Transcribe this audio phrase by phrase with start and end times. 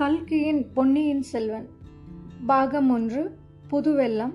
[0.00, 1.68] கல்கியின் பொன்னியின் செல்வன்.
[2.46, 3.38] பாகம் ஒன்று
[3.70, 4.32] புதுவெல்லம்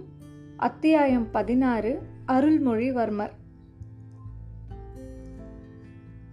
[0.57, 3.31] அத்தியாயம் பதினாறு அருள்மொழிவர்மர்.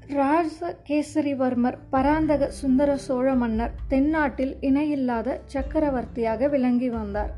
[0.08, 7.34] ராஜகேசரிவர்மர் பராந்தக சுந்தர சோழ மன்னர் தென்னாட்டில் இணையில்லாத சக்கரவர்த்தியாக விளங்கி வந்தார்.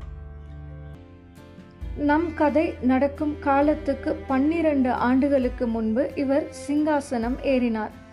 [1.97, 8.03] நம் கதை நடக்கும் காலத்துக்கு பன்னிரண்டு ஆண்டுகளுக்கு முன்பு இவர் சிங்காசனம் ஏறினார்.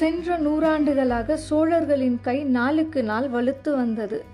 [0.00, 4.24] சென்ற நூறாண்டுகளாக சோழர்களின் கை நாளுக்கு நாள் வலுத்து வந்தது.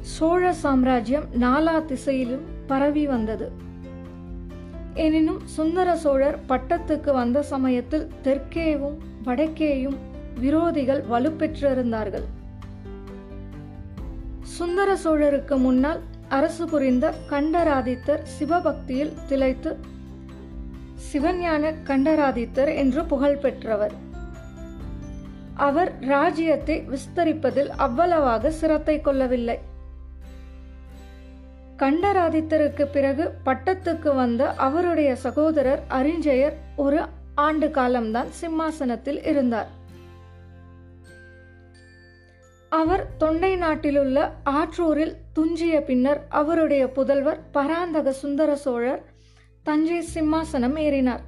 [0.00, 3.52] சோழ சாம்ராஜ்யம் நாலா திசையிலும் பரவி வந்தது.
[4.94, 9.96] எனினும் சுந்தர சோழர் பட்டத்துக்கு வந்த சமயத்தில் தெற்கேயும் வடக்கேயும்
[10.40, 12.26] விரோதிகள் வலுப்பெற்றிருந்தார்கள்.
[14.42, 19.76] சுந்தர சோழருக்கு முன்னால் அரசு புரிந்த கண்டராதித்தர் சிவபக்தியில் திளைத்து
[21.12, 24.03] சிவஞான கண்டராதித்தர் என்று புகழ் பெற்றவர்
[25.54, 29.58] அவர் ராஜ்யத்தை விஸ்தரிப்பதில் அவ்வளவாக சிரத்தை கொள்ளவில்லை.
[31.76, 37.00] கண்டராதித்தருக்கு பிறகு பட்டத்துக்கு வந்த அவருடைய சகோதரர் அரிஞ்சயர் ஒரு
[37.34, 39.66] ஆண்டு காலம்தான் சிம்மாசனத்தில் இருந்தார்.
[42.68, 49.02] அவர் தொண்டை நாட்டிலுள்ள ஆற்றூரில் துஞ்சிய பின்னர் அவருடைய புதல்வர் பராந்தக சுந்தர சோழர்
[49.62, 51.20] தஞ்சை சிம்மாசனம் ஏறினார்.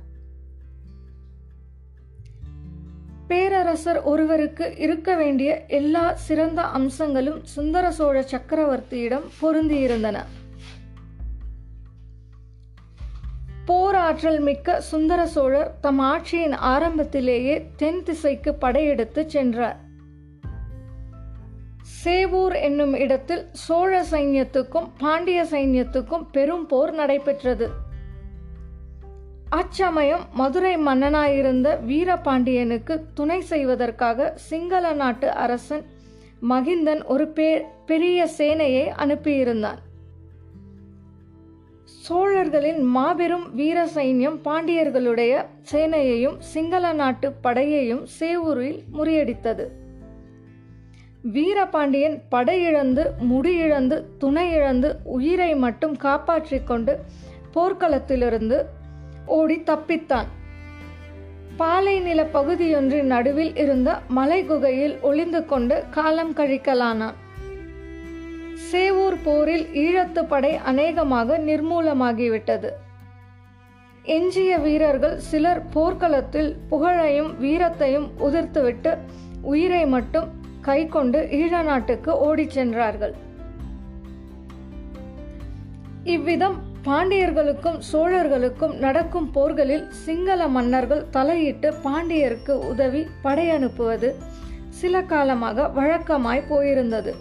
[3.26, 10.24] பேரரசர் ஒருவருக்கு இருக்க வேண்டிய எல்லா சிறந்த அம்சங்களும் சுந்தர சோழ சக்கரவர்த்தியிடம் பொருந்தியிருந்தன.
[13.64, 19.84] போராற்றல் மிக்க சுந்தர சோழர் தம் ஆட்சியின் ஆரம்பத்திலேயே தென் திசைக்கு படையெடுத்து சென்றார்.
[22.04, 27.70] சேவூர் என்னும் இடத்தில் சோழ சைன்யத்துக்கும் பாண்டிய சைன்யத்துக்கும் பெரும் போர் நடைபெற்றது.
[29.48, 35.84] அச்சமயம் மதுரை மன்னனாயிருந்த வீரபாண்டியனுக்கு துணை செய்வதற்காக சிங்கள நாட்டு அரசன்
[36.48, 37.28] மகிந்தன் ஒரு
[37.86, 39.78] பெரிய சேனையை அனுப்பியிருந்தான்.
[41.84, 49.66] சோழர்களின் மாபெரும் வீர சைன்யம் பாண்டியர்களுடைய சேனையையும் சிங்கள நாட்டு படையையும் சேவூரில் முறியடித்தது.
[51.22, 56.98] வீரபாண்டியன் படையிழந்து முடியிழந்து துணை இழந்து உயிரை மட்டும் காப்பாற்றிக் கொண்டு
[57.54, 58.58] போர்க்களத்திலிருந்து
[59.26, 60.26] ஓடி தப்பித்தான்.
[61.56, 67.14] பாலை நில பகுதியொன்றின் நடுவில் இருந்த மலை குகையில் ஒளிந்து கொண்டு காலம் கழிக்கலானான்.
[68.72, 72.70] சேவூர் போரில் ஈழத்து படை அநேகமாக நிர்மூலமாகிவிட்டது.
[74.02, 78.98] எஞ்சிய வீரர்கள் சிலர் போர்க்களத்தில் புகழையும் வீரத்தையும் உதிர்த்துவிட்டு
[79.42, 80.28] உயிரை மட்டும்
[80.60, 83.14] கை கொண்டு ஈழ நாட்டுக்கு ஓடிச் சென்றார்கள்.
[86.04, 94.14] இவ்விதம் பாண்டியர்களுக்கும் சோழர்களுக்கும் நடக்கும் போர்களில் சிங்கள மன்னர்கள் தலையிட்டு பாண்டியருக்கு உதவி படையனுப்புவது
[94.68, 97.14] சில காலமாக வழக்கமாய் போயிருந்தது.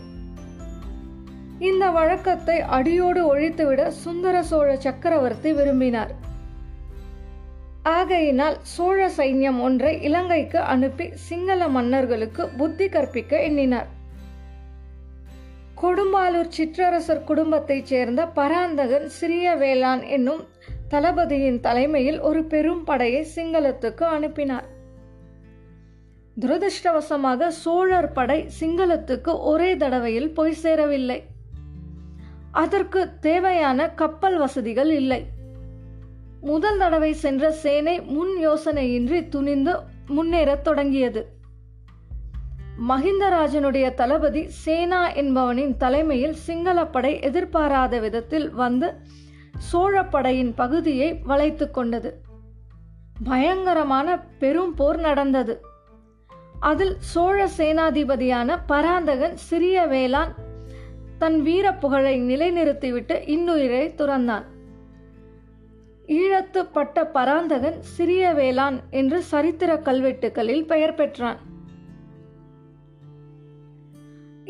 [1.59, 6.13] இந்த வழக்கத்தை அடியோடு ஒழித்துவிட சுந்தர சோழ சக்கரவர்த்தி விரும்பினார்.
[7.83, 13.94] ஆகையினால் சோழ சைன்யம் ஒன்றை இலங்கைக்கு அனுப்பி சிங்கள மன்னர்களுக்கு புத்தி கற்பிக்க எண்ணினார்.
[15.81, 20.47] கொடும்பாலூர் சிற்றரசர் குடும்பத்தைச் சேர்ந்த பராந்தகன் சிறிய வேளான் என்னும்
[20.87, 24.65] தளபதியின் தலைமையில் ஒரு பெரும் படையை சிங்களத்துக்கு அனுப்பினார்.
[26.39, 31.23] துரதிருஷ்டவசமாக சோழர் படை சிங்களத்துக்கு ஒரே தடவையில் போய் சேரவில்லை.
[32.51, 35.25] அதற்கு தேவையான கப்பல் வசதிகள் இல்லை.
[36.41, 39.75] முதல் தடவை சென்ற சேனை முன் யோசனையின்றி துணிந்து
[40.07, 41.34] முன்னேறத் தொடங்கியது.
[42.79, 48.93] மகிந்தராஜனுடைய தளபதி சேனா என்பவனின் தலைமையில் சிங்களப்படை எதிர்பாராத விதத்தில் வந்து
[49.73, 52.21] சோழப்படையின் பகுதியை வளைத்து கொண்டது.
[53.23, 55.65] பயங்கரமான பெரும் போர் நடந்தது.
[56.59, 60.33] அதில் சோழ சேனாதிபதியான பராந்தகன் சிறிய வேளான்
[61.17, 64.43] தன் வீர புகழை நிலைநிறுத்திவிட்டு இன்னுயிரை துறந்தான்.
[66.07, 71.53] ஈழத்து பட்ட பராந்தகன் சிறிய வேளான் என்று சரித்திர கல்வெட்டுகளில் பெயர் பெற்றான்.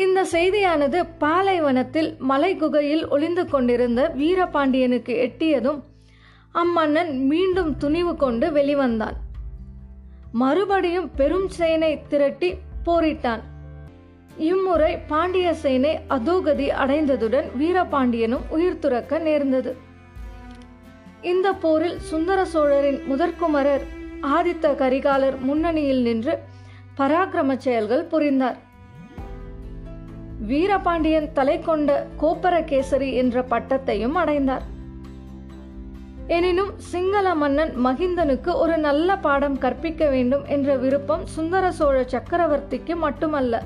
[0.03, 5.79] இந்த செய்தியானது பாலைவனத்தில் மலை குகையில் ஒளிந்து கொண்டிருந்த வீரபாண்டியனுக்கு எட்டியதும்
[6.51, 9.13] அம்மன்னன் மீண்டும் துணிவு கொண்டு வெளிவந்தான்.
[10.31, 12.53] மறுபடியும் பெரும் சேனை திரட்டி
[12.85, 13.39] போரிட்டான்.
[14.37, 19.77] இம்முறை பாண்டிய சேனை அதோகதி அடைந்ததுடன் வீரபாண்டியனும் உயிர் துறக்க நேர்ந்தது.
[21.21, 23.85] இந்த போரில் சுந்தர சோழரின் முதற்குமரர்
[24.21, 26.39] ஆதித்த கரிகாலர் முன்னணியில் நின்று
[26.97, 28.64] பராக்கிரம செயல்கள் புரிந்தார்.
[30.45, 34.65] வீரபாண்டியன் தலை கொண்ட கோப்பரகேசரி என்ற பட்டத்தையும் அடைந்தார்.
[36.27, 43.63] எனினும் சிங்கள மன்னன் மகிந்தனுக்கு ஒரு நல்ல பாடம் கற்பிக்க வேண்டும் என்ற விருப்பம் சுந்தர சோழ சக்கரவர்த்திக்கு மட்டுமல்ல.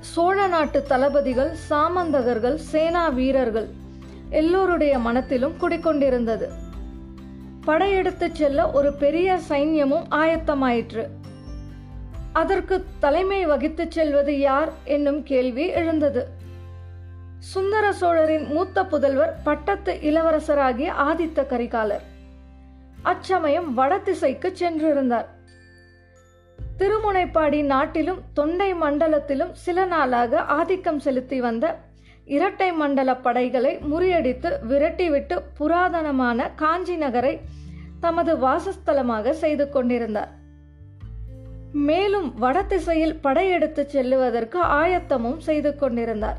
[0.00, 3.68] சோழ நாட்டு தளபதிகள் சாமந்தகர்கள் சேனா வீரர்கள்
[4.30, 6.48] எல்லோருடைய மனத்திலும் குடிக்கொண்டிருந்தது
[7.64, 11.04] படையெடுத்துச் செல்ல ஒரு பெரிய சைன்யமும் ஆயத்தமாயிற்று.
[12.34, 16.22] அதற்கு தலைமை வகித்துச் செல்வது யார் என்னும் கேள்வி எழுந்தது.
[17.38, 22.04] சுந்தர சோழரின் மூத்த புதல்வர் பட்டத்து இளவரசராகிய ஆதித்த கரிகாலர்.
[23.02, 25.26] அச்சமயம் வடதிசைக்கு சென்றிருந்தார்.
[26.78, 31.78] திருமுனைப்பாடி நாட்டிலும் தொண்டை மண்டலத்திலும் சில நாளாக ஆதிக்கம் செலுத்தி வந்த
[32.24, 37.40] இரட்டை மண்டல படைகளை முறியடித்து விரட்டிவிட்டு புராதனமான காஞ்சி நகரை
[38.00, 40.42] தமது வாசஸ்தலமாக செய்து கொண்டிருந்தார்.
[41.74, 46.38] மேலும் வடதிசையில் படையெடுத்து செல்லுவதற்கு ஆயத்தமும் செய்து கொண்டிருந்தார்.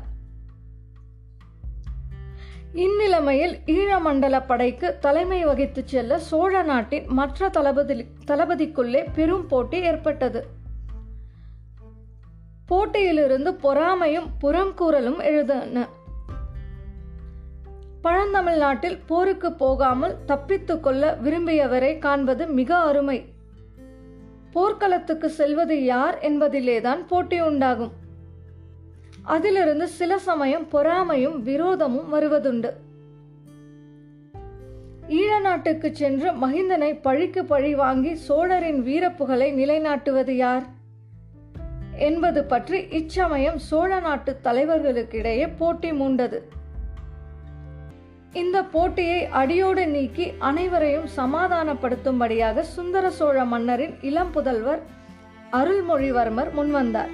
[2.74, 10.46] இந்நிலைமையில் ஈழமண்டல படைக்கு தலைமை வகித்து செல்ல சோழ நாட்டின் மற்ற தளபதி தளபதிக்குள்ளே பெரும் போட்டி ஏற்பட்டது.
[12.66, 15.88] போட்டியிலிருந்து பொறாமையும் புறங்கூறலும் எழுதன
[18.04, 23.34] பழந்தமிழ்நாட்டில் போருக்கு போகாமல் தப்பித்துக் கொள்ள விரும்பியவரை காண்பது மிக அருமை.
[24.56, 27.92] போர்க்களத்துக்கு செல்வது யார் என்பதிலேதான் போட்டி உண்டாகும்.
[29.22, 32.70] அதிலிருந்து சில சமயம் பொறாமையும் விரோதமும் வருவதுண்டு.
[35.08, 40.62] ஈழ நாட்டுக்கு சென்று மகிந்தனை பழிக்கு பழி வாங்கி சோழரின் வீரப்புகழை நிலைநாட்டுவது யார்?
[41.96, 46.40] என்பது பற்றி இச்சமயம் சோழ நாட்டு தலைவர்களுக்கிடையே போட்டி மூண்டது.
[48.40, 54.82] இந்த போட்டியை அடியோடு நீக்கி அனைவரையும் சமாதானப்படுத்தும்படியாக சுந்தர சோழ மன்னரின் இளம் புதல்வர்
[55.58, 57.12] அருள்மொழிவர்மர் முன்வந்தார்.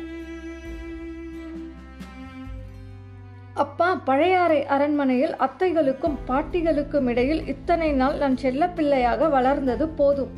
[3.64, 10.32] அப்பா பழையாறை அரண்மனையில் அத்தைகளுக்கும் பாட்டிகளுக்கும் இடையில் இத்தனை நாள் நான் செல்லப்பிள்ளையாக வளர்ந்தது போதும்.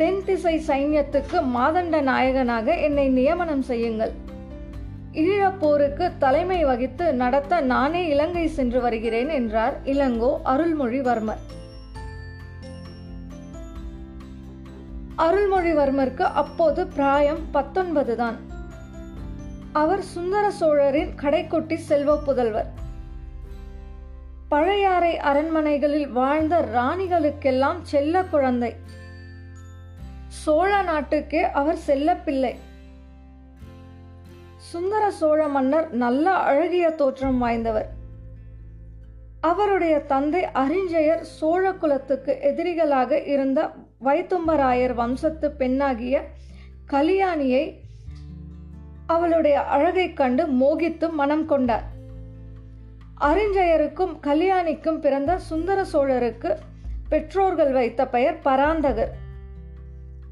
[0.00, 4.14] தென் திசை சைன்யத்துக்கு மாதண்ட நாயகனாக என்னை நியமனம் செய்யுங்கள்.
[5.16, 11.42] ஈழப்போருக்கு தலைமை வகித்து நடத்த நானே இலங்கை சென்று வருகிறேன் என்றார் இளங்கோ அருள்மொழிவர்மர்.
[15.18, 18.36] அருள்மொழிவர்மருக்கு அப்போது பிராயம் பத்தொன்பது தான்.
[19.72, 22.70] அவர் சுந்தர சோழரின் கடைக்குட்டி செல்வ புதல்வர்.
[24.48, 28.76] பழையாறை அரண்மனைகளில் வாழ்ந்த ராணிகளுக்கெல்லாம் செல்ல குழந்தை.
[30.28, 32.74] சோழ நாட்டுக்கே அவர் செல்ல பிள்ளை
[34.70, 37.86] சுந்தர சோழ மன்னர் நல்ல அழகிய தோற்றம் வாய்ந்தவர்.
[39.40, 43.70] அவருடைய தந்தை அரிஞ்சயர் சோழ குலத்துக்கு எதிரிகளாக இருந்த
[44.04, 46.22] வைத்தும்பராயர் வம்சத்து பெண்ணாகிய
[46.90, 47.74] கலியாணியை
[49.06, 51.84] அவளுடைய அழகைக் கண்டு மோகித்து மனம் கொண்டார்.
[53.20, 56.56] அரிஞ்சயருக்கும் கல்யாணிக்கும் பிறந்த சுந்தர சோழருக்கு
[57.08, 59.12] பெற்றோர்கள் வைத்த பெயர் பராந்தகர்.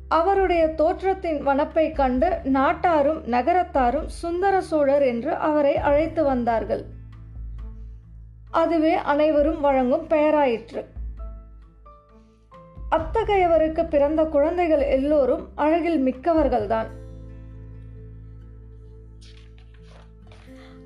[0.09, 6.85] அவருடைய தோற்றத்தின் வனப்பை கண்டு நாட்டாரும் நகரத்தாரும் சுந்தர சோழர் என்று அவரை அழைத்து வந்தார்கள்.
[8.51, 10.85] அதுவே அனைவரும் வழங்கும் பெயராயிற்று.
[12.91, 16.87] அத்தகையவருக்கு பிறந்த குழந்தைகள் எல்லோரும் அழகில் மிக்கவர்கள்தான்.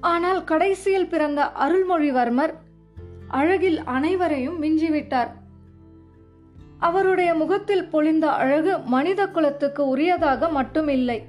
[0.00, 2.52] ஆனால் கடைசியில் பிறந்த அருள்மொழிவர்மர்
[3.28, 5.28] அழகில் அனைவரையும் மிஞ்சிவிட்டார்.
[6.78, 11.24] அவருடைய முகத்தில் பொழிந்த அழகு மனித குலத்துக்கு உரியதாக மட்டும் இல்லை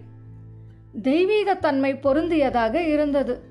[1.01, 3.43] தெய்வீக தன்மை பொருந்தியதாக இருந்தது.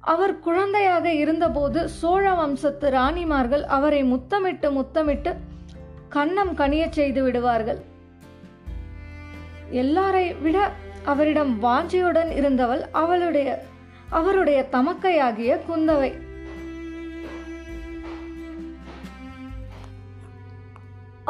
[0.00, 5.32] அவர் குழந்தையாக இருந்தபோது சோழ வம்சத்து ராணிமார்கள் அவரை முத்தமிட்டு முத்தமிட்டு
[6.08, 7.80] கன்னம் கனிய செய்து விடுவார்கள்.
[9.72, 10.70] எல்லாரை விட
[11.04, 13.62] அவரிடம் வாஞ்சியுடன் இருந்தவள் அவளுடைய
[14.10, 16.12] அவருடைய தமக்கையாகிய குந்தவை.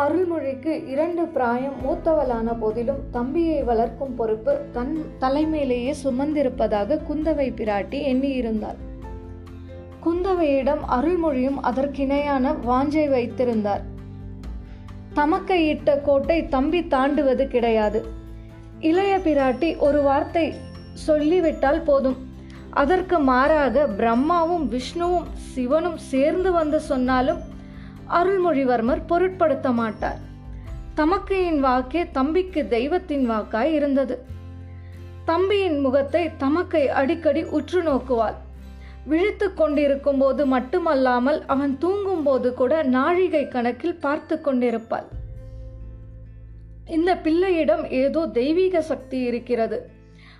[0.02, 8.80] அருள்மொழிக்கு இரண்டு பிராயம் மூத்தவளான போதிலும் தம்பியை வளர்க்கும் பொறுப்பு தன் தலைமையிலேயே சுமந்திருப்பதாக குந்தவை பிராட்டி எண்ணியிருந்தார்
[10.04, 13.84] குந்தவையிடம் அருள்மொழியும் அதற்கிணையான வாஞ்சை வைத்திருந்தார்.
[15.14, 18.04] தமக்கையிட்ட கோட்டை தம்பி தாண்டுவது கிடையாது.
[18.80, 20.52] இளைய பிராட்டி ஒரு வார்த்தை
[20.92, 22.16] சொல்லிவிட்டால் போதும்.
[22.70, 27.52] அதற்கு மாறாக பிரம்மாவும் விஷ்ணுவும் சிவனும் சேர்ந்து வந்து சொன்னாலும்
[28.18, 30.20] அருள்மொழிவர்மர் பொருட்படுத்த மாட்டார்.
[30.94, 34.16] தமக்கையின் வாக்கே தம்பிக்கு தெய்வத்தின் வாக்காய் இருந்தது.
[35.24, 38.36] தம்பியின் முகத்தை தமக்கை அடிக்கடி உற்று நோக்குவாள்.
[39.06, 45.08] விழித்து கொண்டிருக்கும் போது மட்டுமல்லாமல் அவன் தூங்கும் போது கூட நாழிகை கணக்கில் பார்த்து கொண்டிருப்பாள்.
[46.86, 49.78] இந்த பிள்ளையிடம் ஏதோ தெய்வீக சக்தி இருக்கிறது.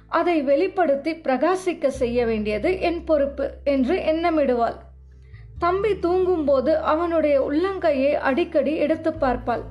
[0.09, 4.79] அதை வெளிப்படுத்தி பிரகாசிக்க செய்ய வேண்டியது என் பொறுப்பு என்று எண்ணமிடுவாள்.
[5.65, 9.65] தம்பி தூங்கும்போது அவனுடைய உள்ளங்கையை அடிக்கடி எடுத்து பார்ப்பாள்.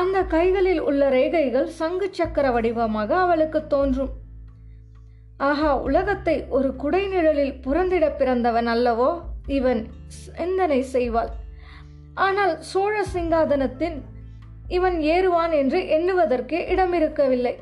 [0.00, 4.12] அந்த கைகளில் உள்ள ரேகைகள் சங்கு சக்கர வடிவமாக அவளுக்கு தோன்றும்.
[5.48, 9.10] ஆஹா உலகத்தை ஒரு குடைநிழலில் புறந்திட பிறந்தவன் அல்லவோ?
[9.58, 9.80] இவன்
[10.36, 11.30] சிந்தனை செய்வாள்.
[12.24, 13.98] ஆனால் சோழ சிங்காதனத்தின்
[14.76, 17.54] இவன் ஏறுவான் என்று எண்ணுவதற்கே இடமிருக்கவில்லை.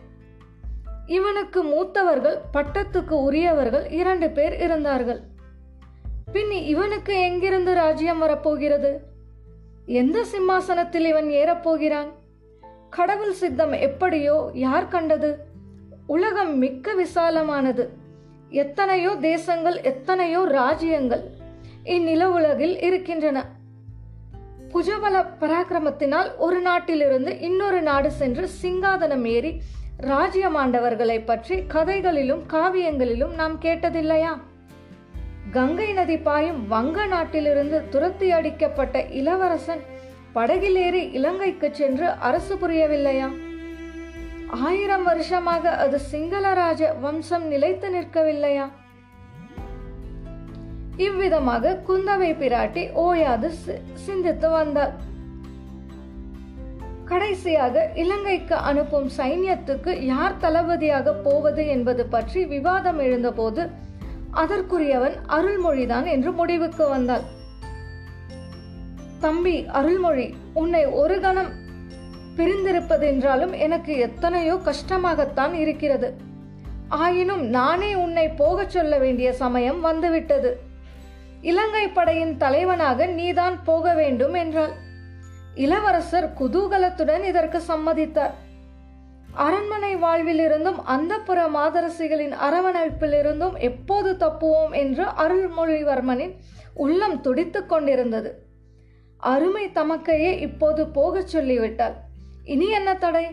[1.16, 5.20] இவனுக்கு மூத்தவர்கள் பட்டத்துக்கு உரியவர்கள் இரண்டு பேர் இருந்தார்கள்.
[6.32, 9.00] பின் இவனுக்கு எங்கிருந்து ராஜ்யம் வரப்போகிறது?
[9.86, 12.10] எந்த சிம்மாசனத்தில் இவன் ஏறப்போகிறான்
[12.90, 15.36] கடவுள் சித்தம் எப்படியோ யார் கண்டது?
[16.06, 17.88] உலகம் மிக்க விசாலமானது.
[18.48, 21.24] எத்தனையோ தேசங்கள் எத்தனையோ ராஜ்யங்கள்
[21.84, 23.46] இந்நில உலகில் இருக்கின்றன.
[24.72, 29.60] புஜபல பராக்கிரமத்தினால் ஒரு நாட்டிலிருந்து இன்னொரு நாடு சென்று சிங்காதனம் ஏறி
[30.00, 34.40] ராஜ்யமாண்டவர்களை பற்றி கதைகளிலும் காவியங்களிலும் நாம் கேட்டதில்லையா?
[35.50, 39.80] கங்கை நதி பாயும் வங்க நாட்டிலிருந்து துரத்தி அடிக்கப்பட்ட இளவரசன்
[40.34, 43.28] படகிலேறி இலங்கைக்கு சென்று அரசு புரியவில்லையா?
[44.46, 48.68] ஆயிரம் வருஷமாக அது சிங்களராஜ வம்சம் நிலைத்து நிற்கவில்லையா?
[50.96, 54.92] இவ்விதமாக குந்தவை பிராட்டி ஓயாது சி- சிந்தித்து வந்தாள்.
[57.04, 63.70] கடைசியாக இலங்கைக்கு அனுப்பும் சைன்யத்துக்கு யார் தளபதியாக போவது என்பது பற்றி விவாதம் எழுந்தபோது
[64.34, 67.22] அதற்குரியவன் அருள்மொழிதான் என்று முடிவுக்கு வந்தாள்.
[69.20, 71.50] தம்பி அருள்மொழி உன்னை ஒரு கணம்
[72.36, 76.16] பிரிந்திருப்பதென்றாலும் எனக்கு எத்தனையோ கஷ்டமாகத்தான் இருக்கிறது.
[76.88, 80.60] ஆயினும் நானே உன்னை போகச் சொல்ல வேண்டிய சமயம் வந்துவிட்டது.
[81.40, 84.72] இலங்கை படையின் தலைவனாக நீதான் போக வேண்டும் என்றாள்.
[85.54, 88.30] இளவரசர் குதூகலத்துடன் இதற்கு சம்மதித்தார்.
[89.32, 96.34] அரண்மனை வாழ்விலிருந்தும் அந்தப்புற மாதரசிகளின் அரவணைப்பிலிருந்தும் எப்போது தப்புவோம் என்று அருள்மொழிவர்மனின்
[96.74, 98.42] உள்ளம் துடித்து கொண்டிருந்தது.
[99.16, 101.94] அருமை தமக்கையே இப்போது போகச் சொல்லிவிட்டாள்.
[102.44, 103.26] இனி என்ன தடை?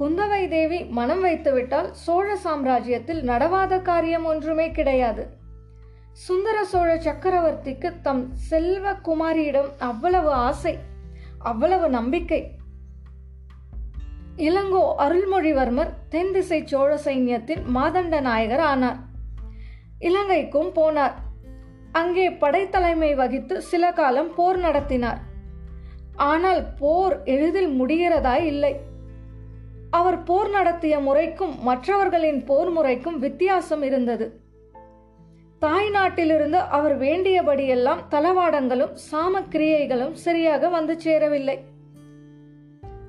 [0.00, 5.26] குந்தவை தேவி மனம் வைத்துவிட்டால் சோழ சாம்ராஜ்யத்தில் நடவாத காரியம் ஒன்றுமே கிடையாது.
[6.12, 10.78] சுந்தர சோழ சக்கரவர்த்திக்கு தம் செல்வ குமாரியிடம் அவ்வளவு ஆசை
[11.38, 12.58] அவ்வளவு நம்பிக்கை
[14.36, 18.96] இளங்கோ அருள்மொழிவர்மர் தென் திசை சோழ சைன்யத்தின் மாதண்ட நாயகர் ஆனார்.
[20.00, 21.12] இலங்கைக்கும் போனார்.
[21.92, 25.18] அங்கே படைத்தலைமை வகித்து சில காலம் போர் நடத்தினார்.
[26.16, 28.76] ஆனால் போர் எளிதில் முடிகிறதா இல்லை.
[29.90, 34.40] அவர் போர் நடத்திய முறைக்கும் மற்றவர்களின் போர் முறைக்கும் வித்தியாசம் இருந்தது.
[35.58, 41.69] தாய் நாட்டிலிருந்து அவர் வேண்டியபடியெல்லாம் தளவாடங்களும் சாமக்கிரியைகளும் சரியாக வந்து சேரவில்லை.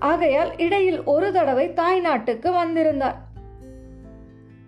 [0.02, 3.18] ஆகையால் இடையில் ஒரு தடவை தாய் நாட்டுக்கு வந்திருந்தார்.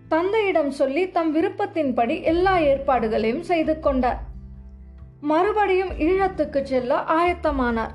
[0.08, 4.20] தந்தையிடம் சொல்லி தம் விருப்பத்தின்படி எல்லா ஏற்பாடுகளையும் செய்து கொண்டார்.
[5.20, 7.94] மறுபடியும் ஈழத்துக்கு செல்ல ஆயத்தமானார்.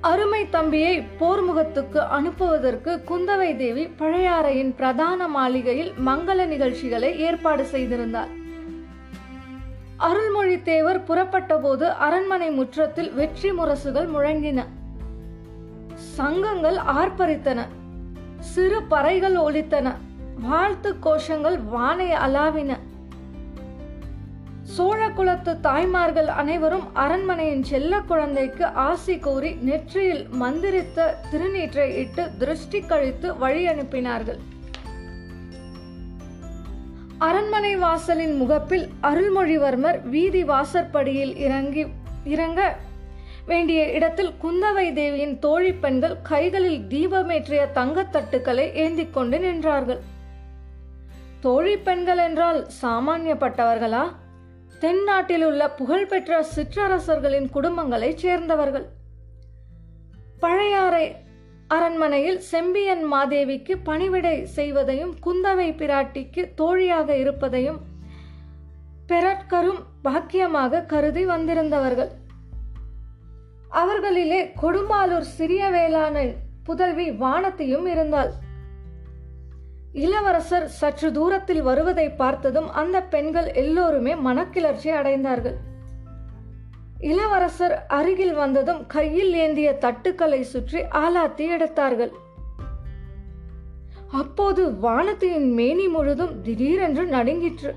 [0.00, 8.38] அருமை தம்பியை போர்முகத்துக்கு அனுப்புவதற்கு குந்தவை தேவி பழையாறையின் பிரதான மாளிகையில் மங்கள நிகழ்ச்சிகளை ஏற்பாடு செய்திருந்தார்.
[10.00, 14.64] அருள்மொழி தேவர் புறப்பட்டபோது அரண்மனை முற்றத்தில் வெற்றி முரசுகள் முழங்கின.
[15.96, 17.66] சங்கங்கள் ஆர்ப்பரித்தன.
[18.38, 19.94] சிறு பறைகள் ஒலித்தன.
[20.40, 22.78] வாழ்த்து கோஷங்கள் வானை அலாவின.
[24.62, 33.38] சோழ குலத்து தாய்மார்கள் அனைவரும் அரண்மனையின் செல்ல குழந்தைக்கு ஆசி கூறி நெற்றியில் மந்திரித்த திருநீற்றை இட்டு திருஷ்டி கழித்து
[33.38, 34.40] வழி அனுப்பினார்கள்.
[37.20, 41.86] அரண்மனை வாசலின் முகப்பில் அருள்மொழிவர்மர் வீதி வாசற்படியில் இறங்கி
[42.24, 42.76] இறங்க
[43.46, 49.98] வேண்டிய இடத்தில் குந்தவை தேவியின் தோழி பெண்கள் கைகளில் தீபமேற்றிய தங்கத்தட்டுக்களை ஏந்தி கொண்டு நின்றார்கள்.
[51.40, 54.04] தோழி பெண்கள் என்றால் சாமானியப்பட்டவர்களா?
[54.80, 58.86] தென்னாட்டில் உள்ள புகழ்பெற்ற சிற்றரசர்களின் குடும்பங்களைச் சேர்ந்தவர்கள்.
[60.40, 61.16] பழையாறை
[61.74, 67.78] அரண்மனையில் செம்பியன் மாதேவிக்கு பணிவிடை செய்வதையும் குந்தவை பிராட்டிக்கு தோழியாக இருப்பதையும்
[69.06, 72.10] பெறற்கரும் பாக்கியமாக கருதி வந்திருந்தவர்கள்.
[73.70, 76.34] அவர்களிலே கொடும்பாலூர் சிறிய வேளாண்
[76.64, 78.32] புதல்வி வானத்தையும் இருந்தாள்.
[79.92, 85.56] இளவரசர் சற்று தூரத்தில் வருவதை பார்த்ததும் அந்த பெண்கள் எல்லோருமே மனக்கிளர்ச்சி அடைந்தார்கள்.
[87.08, 92.12] இளவரசர் அருகில் வந்ததும் கையில் ஏந்திய தட்டுக்களை சுற்றி ஆலாத்தி எடுத்தார்கள்.
[94.10, 97.72] அப்போது வானத்தியின் மேனி முழுதும் திடீரென்று நடுங்கிற்று.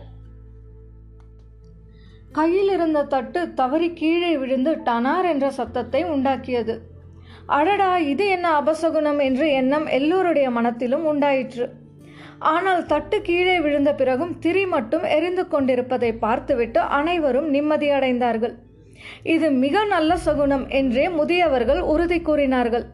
[2.32, 6.76] கையில் இருந்த தட்டு தவறி கீழே விழுந்து டனார் என்ற சத்தத்தை உண்டாக்கியது.
[7.46, 11.66] அடடா இது என்ன அபசகுனம் என்று எண்ணம் எல்லோருடைய மனத்திலும் உண்டாயிற்று.
[12.40, 18.56] ஆனால் தட்டு கீழே விழுந்த பிறகும் திரி மட்டும் எரிந்து கொண்டிருப்பதை பார்த்துவிட்டு அனைவரும் நிம்மதியடைந்தார்கள்.
[19.24, 22.86] இது மிக நல்ல சகுனம் என்றே முதியவர்கள் உறுதி கூறினார்கள்.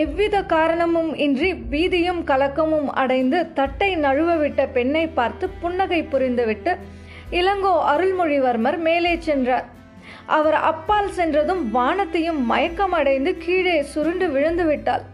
[0.00, 6.74] எவ்வித காரணமும் இன்றி பீதியும் கலக்கமும் அடைந்து தட்டை நழுவவிட்ட பெண்ணை பார்த்து புன்னகை புரிந்துவிட்டு
[7.30, 9.66] இளங்கோ அருள்மொழிவர்மர் மேலே சென்றார்.
[10.36, 15.04] அவர் அப்பால் சென்றதும் வானத்தையும் மயக்கமடைந்து கீழே சுருண்டு விழுந்து விட்டாள்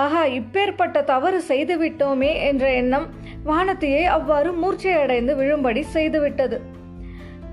[0.00, 3.08] ஆஹா இப்பேற்பட்ட தவறு செய்துவிட்டோமே என்ற எண்ணம்
[3.44, 6.58] வானத்தியை அவ்வாறு மூர்ச்சையடைந்து விழும்படி செய்துவிட்டது.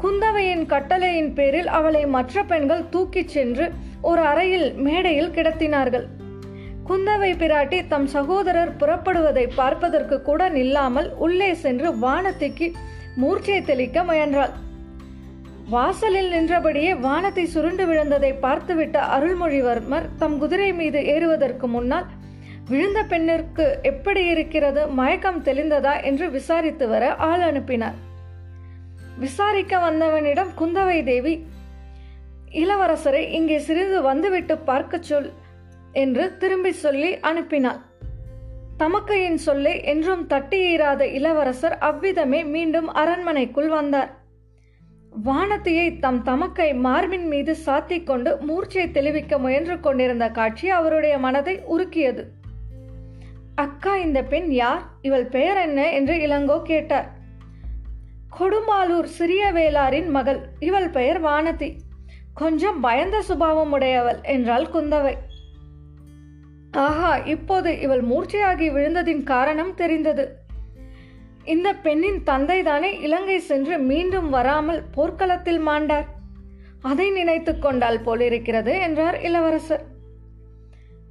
[0.02, 6.06] குந்தவையின் கட்டளையின் பேரில் அவளை மற்ற பெண்கள் தூக்கிச் சென்று ஒரு அறையில் மேடையில் கிடத்தினார்கள்.
[6.88, 12.72] குந்தவை பிராட்டி தம் சகோதரர் புறப்படுவதை பார்ப்பதற்கு கூட நில்லாமல் உள்ளே சென்று வானத்திக்கு
[13.16, 14.50] மூர்ச்சை தெளிக்க முயன்றாள்.
[15.70, 22.06] வாசலில் நின்றபடியே வானத்தை சுருண்டு விழுந்ததை பார்த்துவிட்ட அருள்மொழிவர்மர் தம் குதிரை மீது ஏறுவதற்கு முன்னால்
[22.70, 24.88] விழுந்த பெண்ணிற்கு எப்படி இருக்கிறது?
[24.88, 26.04] மயக்கம் தெளிந்ததா?
[26.04, 28.08] என்று விசாரித்து வர ஆள் அனுப்பினார்.
[29.20, 31.46] விசாரிக்க வந்தவனிடம் குந்தவை தேவி
[32.52, 35.32] இளவரசரை இங்கே சிறிது வந்துவிட்டு பார்க்கச் சொல்
[35.92, 37.80] என்று திரும்பி சொல்லி அனுப்பினாள்.
[38.78, 44.18] தமக்கையின் சொல்லை என்றும் தட்டியீராத இளவரசர் அவ்விதமே மீண்டும் அரண்மனைக்குள் வந்தார்.
[45.26, 52.26] வானத்தியை தம் தமக்கை மார்பின் மீது சாத்திக் கொண்டு மூர்ச்சை தெளிவிக்க முயன்று கொண்டிருந்த காட்சி அவருடைய மனதை உருக்கியது.
[53.56, 54.82] அக்கா இந்த பெண் யார்?
[55.02, 55.92] இவள் பெயர் என்ன?
[55.92, 57.18] என்று இளங்கோ கேட்டார்.
[58.38, 60.50] கொடுமாலூர் சிறிய வேளாரின் மகள்.
[60.60, 61.76] இவள் பெயர் வானதி.
[62.34, 65.16] கொஞ்சம் பயந்த சுபாவம் உடையவள் என்றாள் குந்தவை.
[66.72, 70.38] ஆஹா இப்போது இவள் மூர்ச்சையாகி விழுந்ததின் காரணம் தெரிந்தது.
[71.44, 76.08] இந்த பெண்ணின் தந்தைதானே இலங்கை சென்று மீண்டும் வராமல் போர்க்களத்தில் மாண்டார்.
[76.82, 79.86] அதை நினைத்து கொண்டால் போலிருக்கிறது என்றார் இளவரசர்.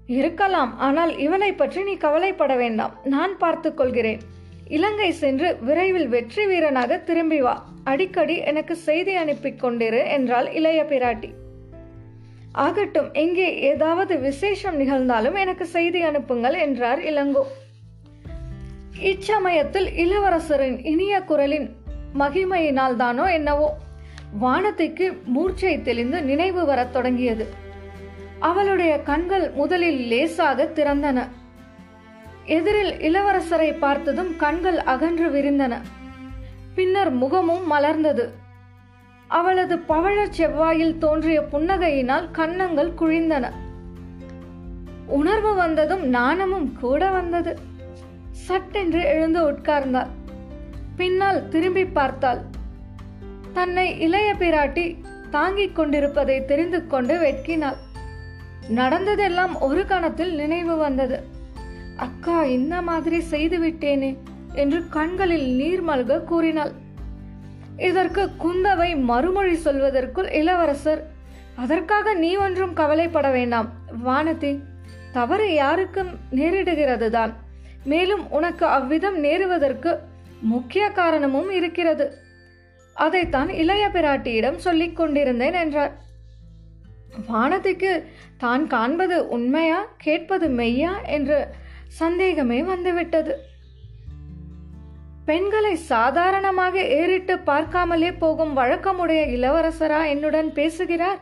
[0.07, 2.95] இருக்கலாம் ஆனால் இவளை பற்றி நீ கவலைப்பட வேண்டாம்.
[3.05, 4.21] நான் பார்த்துக் கொள்கிறேன்.
[4.69, 7.69] இலங்கை சென்று விரைவில் வெற்றி வீரனாக திரும்பி வா.
[7.85, 11.31] அடிக்கடி எனக்கு செய்தி அனுப்பி கொண்டிரு என்றாள் இளைய பிராட்டி.
[12.53, 17.43] ஆகட்டும் எங்கே ஏதாவது விசேஷம் நிகழ்ந்தாலும் எனக்கு செய்தி அனுப்புங்கள் என்றார் இளங்கோ.
[19.01, 21.69] இச்சமயத்தில் இளவரசரின் இனிய குரலின்
[22.19, 23.77] மகிமையினால் தானோ என்னவோ.
[24.41, 27.47] வானத்திற்கு மூர்ச்சை தெளிந்து நினைவு வரத் தொடங்கியது.
[28.39, 31.29] அவளுடைய கண்கள் முதலில் லேசாக திறந்தன.
[32.49, 35.81] எதிரில் இளவரசரை பார்த்ததும் கண்கள் அகன்று விரிந்தன.
[36.75, 38.29] பின்னர் முகமும் மலர்ந்தது.
[39.27, 43.51] அவளது பவழச் செவ்வாயில் தோன்றிய புன்னகையினால் கன்னங்கள் குழிந்தன.
[45.07, 47.59] உணர்வு வந்ததும் நாணமும் கூட வந்தது.
[48.31, 50.09] சட்டென்று எழுந்து உட்கார்ந்தாள்.
[50.97, 52.41] பின்னால் திரும்பி பார்த்தாள்.
[53.53, 54.97] தன்னை இளைய பிராட்டி
[55.31, 57.77] தாங்கிக் கொண்டிருப்பதை தெரிந்து கொண்டு வெட்கினாள்.
[58.69, 61.37] நடந்ததெல்லாம் ஒரு கணத்தில் நினைவு வந்தது.
[62.05, 64.11] அக்கா இந்த மாதிரி செய்து விட்டேனே
[64.63, 66.73] என்று கண்களில் நீர் மல்க கூறினாள்.
[67.89, 71.03] இதற்கு குந்தவை மறுமொழி சொல்வதற்குள் இளவரசர்
[71.57, 73.69] அதற்காக நீ ஒன்றும் கவலைப்பட வேண்டாம்.
[74.07, 74.53] வானதி
[75.13, 77.33] தவறு யாருக்கும் நேரிடுகிறது தான்
[77.85, 79.93] மேலும் உனக்கு அவ்விதம் நேருவதற்கு
[80.53, 82.07] முக்கிய காரணமும் இருக்கிறது.
[82.97, 85.93] அதைத்தான் இளைய பிராட்டியிடம் சொல்லிக் கொண்டிருந்தேன் என்றார்.
[87.31, 87.93] வானதிக்கு
[88.39, 90.93] தான் காண்பது உண்மையா கேட்பது மெய்யா?
[91.17, 91.39] என்று
[91.89, 93.39] சந்தேகமே வந்துவிட்டது.
[95.25, 101.19] பெண்களை சாதாரணமாக ஏறிட்டு பார்க்காமலே போகும் வழக்கமுடைய இளவரசரா என்னுடன் பேசுகிறார்?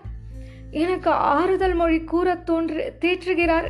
[0.70, 3.68] எனக்கு ஆறுதல் மொழி கூற தோன்று தேற்றுகிறார்.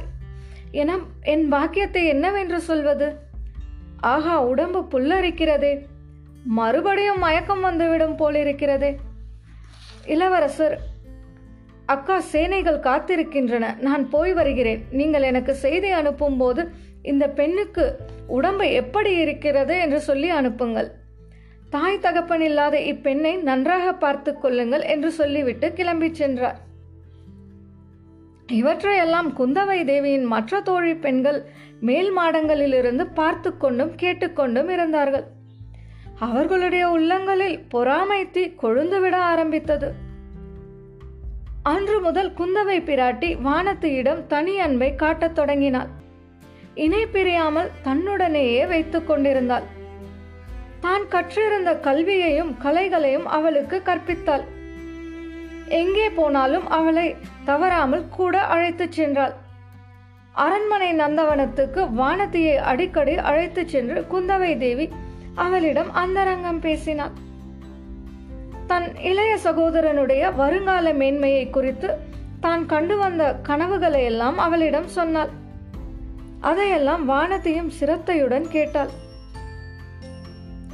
[0.71, 3.15] என என் பாக்கியத்தை என்னவென்று சொல்வது?
[4.01, 5.79] ஆஹா உடம்பு புல்லரிக்கிறதே.
[6.45, 8.97] மறுபடியும் மயக்கம் வந்துவிடும் போலிருக்கிறதே.
[10.05, 10.79] இளவரசர்
[11.87, 13.79] அக்கா சேனைகள் காத்திருக்கின்றன.
[13.79, 14.85] நான் போய் வருகிறேன்.
[14.91, 16.71] நீங்கள் எனக்கு செய்தி அனுப்பும் போது
[17.07, 20.91] இந்த பெண்ணுக்கு உடம்பு எப்படி இருக்கிறது என்று சொல்லி அனுப்புங்கள்.
[21.71, 26.59] தாய் தகப்பன் இல்லாத இப்பெண்ணை நன்றாக பார்த்து கொள்ளுங்கள் என்று சொல்லிவிட்டு கிளம்பிச் சென்றார்.
[28.53, 31.45] இவற்றையெல்லாம் குந்தவை தேவியின் மற்ற தோழி பெண்கள்
[31.81, 35.25] மேல் மாடங்களிலிருந்து பார்த்து கொண்டும் கேட்டுக்கொண்டும் இருந்தார்கள்.
[36.19, 39.93] அவர்களுடைய உள்ளங்களில் பொறாமை தீ கொழுந்துவிட ஆரம்பித்தது.
[41.63, 46.05] அன்று முதல் குந்தவை பிராட்டி வானத்தியிடம் தனி அன்பை காட்டத் தொடங்கினாள்.
[46.85, 49.67] இணை பிரியாமல் தன்னுடனேயே வைத்துக் கொண்டிருந்தாள்.
[50.81, 54.45] தான் கற்றிருந்த கல்வியையும் கலைகளையும் அவளுக்கு கற்பித்தாள்.
[55.81, 57.07] எங்கே போனாலும் அவளை
[57.45, 59.35] தவறாமல் கூட அழைத்துச் சென்றாள்.
[60.45, 64.87] அரண்மனை நந்தவனத்துக்கு வானதியை அடிக்கடி அழைத்துச் சென்று குந்தவை தேவி
[65.35, 67.15] அவளிடம் அந்தரங்கம் பேசினாள்.
[68.67, 71.91] தன் இளைய சகோதரனுடைய வருங்கால மேன்மையை குறித்து
[72.41, 75.33] தான் கண்டு வந்த கனவுகளை எல்லாம் அவளிடம் சொன்னாள்.
[76.47, 78.91] அதையெல்லாம் வானத்தையும் சிரத்தையுடன் கேட்டாள்.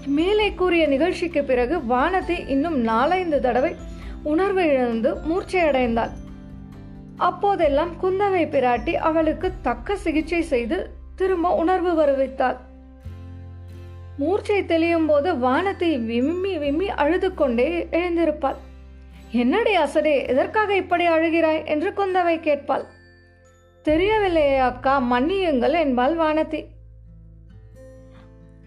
[0.06, 3.74] மேலே கூறிய நிகழ்ச்சிக்கு பிறகு வானதி இன்னும் நாலைந்து தடவை
[4.22, 6.11] உணர்வு இழந்து மூர்ச்சையடைந்தாள்.
[7.16, 12.56] அப்போதெல்லாம் குந்தவை பிராட்டி அவளுக்கு தக்க சிகிச்சை செய்து திரும்ப உணர்வு வருவித்தாள்.
[14.18, 18.61] மூர்ச்சை தெளியும் போது வானத்தை விம்மி விம்மி அழுது கொண்டே எழுந்திருப்பாள்.
[19.32, 21.66] என்னடி அசடே எதற்காக இப்படி அழுகிறாய்?
[21.66, 22.85] என்று குந்தவை கேட்பாள்.
[23.88, 26.61] தெரியவில்லையே அக்கா மன்னியுங்கள் என்பாள் வானதி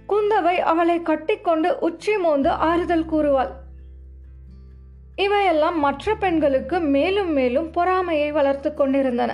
[0.10, 3.52] குந்தவை அவளை கட்டிக்கொண்டு உச்சி மோந்து ஆறுதல் கூறுவாள்.
[5.16, 9.32] இவையெல்லாம் மற்ற பெண்களுக்கு மேலும் மேலும் பொறாமையை வளர்த்து கொண்டிருந்தன.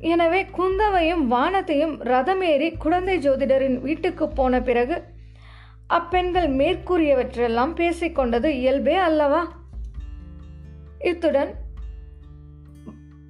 [0.00, 4.96] எனவே குந்தவையும் வானத்தையும் ரதமேறி குழந்தை ஜோதிடரின் வீட்டுக்கு போன பிறகு
[5.86, 9.42] அப்பெண்கள் மேற்கூறியவற்றெல்லாம் பேசிக்கொண்டது இயல்பே அல்லவா?
[10.98, 11.52] இத்துடன்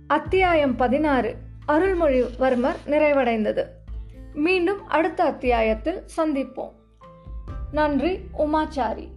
[0.07, 1.37] அத்தியாயம் பதினாறு.
[1.69, 3.65] அருள்மொழிவர்மர் நிறைவடைந்தது.
[4.35, 6.73] மீண்டும் அடுத்த அத்தியாயத்தில் சந்திப்போம்.
[7.73, 9.14] நன்றி உமாச்சாரி.